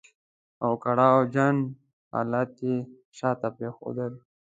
او 0.63 0.71
کړاو 0.83 1.17
جن 1.33 1.57
حالات 2.13 2.51
يې 2.67 2.75
شاته 3.17 3.47
پرېښودل. 3.57 4.13